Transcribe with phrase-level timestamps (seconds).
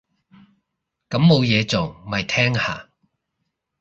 [1.09, 2.89] 咁冇嘢做，咪聽下